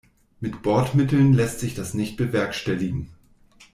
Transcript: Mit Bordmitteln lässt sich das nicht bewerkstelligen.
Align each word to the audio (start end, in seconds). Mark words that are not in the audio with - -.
Mit 0.39 0.63
Bordmitteln 0.63 1.31
lässt 1.31 1.59
sich 1.59 1.75
das 1.75 1.93
nicht 1.93 2.17
bewerkstelligen. 2.17 3.11